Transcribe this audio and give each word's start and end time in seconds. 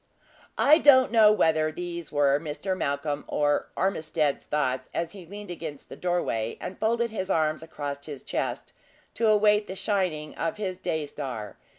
I 0.57 0.79
don't 0.79 1.11
know 1.11 1.31
whether 1.31 1.71
these 1.71 2.11
were 2.11 2.39
Mr. 2.39 2.75
Malcolm 2.75 3.23
or 3.27 3.69
Ormiston's 3.77 4.45
thoughts, 4.45 4.89
as 4.95 5.11
he 5.11 5.27
leaned 5.27 5.51
against 5.51 5.89
the 5.89 5.95
door 5.95 6.23
way, 6.23 6.57
and 6.59 6.79
folded 6.79 7.11
his 7.11 7.29
arms 7.29 7.61
across 7.61 8.03
his 8.07 8.23
chest 8.23 8.73
to 9.13 9.27
await 9.27 9.67
the 9.67 9.75
shining 9.75 10.33
of 10.33 10.57
his 10.57 10.79
day 10.79 11.05
star. 11.05 11.59